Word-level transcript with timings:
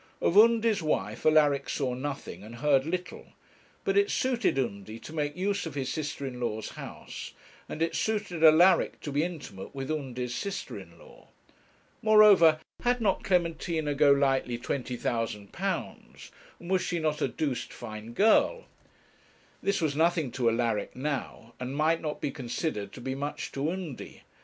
Of 0.19 0.35
Undy's 0.35 0.81
wife 0.81 1.27
Alaric 1.27 1.69
saw 1.69 1.93
nothing 1.93 2.41
and 2.43 2.55
heard 2.55 2.87
little, 2.87 3.33
but 3.83 3.95
it 3.95 4.09
suited 4.09 4.57
Undy 4.57 4.97
to 4.97 5.13
make 5.13 5.37
use 5.37 5.67
of 5.67 5.75
his 5.75 5.93
sister 5.93 6.25
in 6.25 6.39
law's 6.39 6.69
house, 6.69 7.33
and 7.69 7.83
it 7.83 7.95
suited 7.95 8.43
Alaric 8.43 8.99
to 9.01 9.11
be 9.11 9.21
intimate 9.23 9.75
with 9.75 9.91
Undy's 9.91 10.33
sister 10.33 10.79
in 10.79 10.97
law. 10.97 11.27
Moreover, 12.01 12.59
had 12.81 12.99
not 12.99 13.23
Clementina 13.23 13.93
Golightly 13.93 14.57
£20,000, 14.57 16.31
and 16.59 16.71
was 16.71 16.81
she 16.81 16.97
not 16.97 17.21
a 17.21 17.27
'doosed 17.27 17.71
fine 17.71 18.13
girl?' 18.13 18.65
This 19.61 19.81
was 19.81 19.95
nothing 19.95 20.31
to 20.31 20.49
Alaric 20.49 20.95
now, 20.95 21.53
and 21.59 21.75
might 21.75 22.01
not 22.01 22.19
be 22.19 22.31
considered 22.31 22.91
to 22.93 23.01
be 23.01 23.13
much 23.13 23.51
to 23.51 23.69
Undy. 23.69 24.23